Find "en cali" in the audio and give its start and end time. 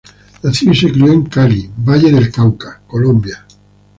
1.13-1.69